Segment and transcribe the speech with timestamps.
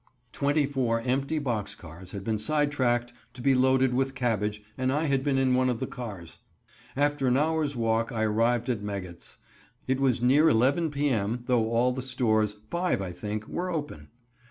[0.33, 4.91] Twenty four empty box cars had been side tracked to be loaded with cabbage, and
[4.91, 6.39] I had been in one of the cars.
[6.95, 9.37] After an hour's walk I arrived at Meggetts.
[9.87, 11.09] It was near 11 p.
[11.09, 14.07] m., though all the stores, five, I think, were open.